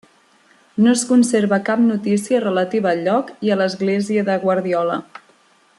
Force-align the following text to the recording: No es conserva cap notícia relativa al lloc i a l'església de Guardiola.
No 0.85 0.93
es 0.99 1.03
conserva 1.09 1.59
cap 1.67 1.83
notícia 1.91 2.41
relativa 2.45 2.91
al 2.93 3.05
lloc 3.09 3.31
i 3.49 3.53
a 3.53 3.59
l'església 3.61 4.25
de 4.31 4.39
Guardiola. 4.47 4.99